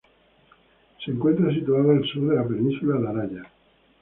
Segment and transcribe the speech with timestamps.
[1.05, 3.43] Se encuentra situado al sur de la Península de Araya.